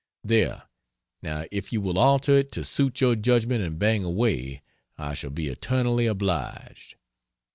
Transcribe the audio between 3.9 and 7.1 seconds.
away, I shall be eternally obliged.